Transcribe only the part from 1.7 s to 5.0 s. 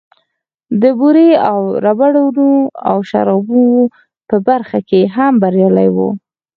ربړونو او شرابو په برخه